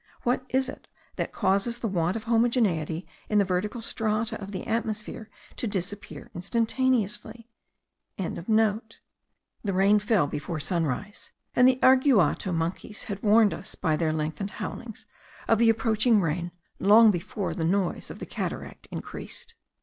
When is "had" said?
13.03-13.21